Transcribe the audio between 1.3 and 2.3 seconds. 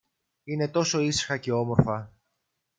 και όμορφα!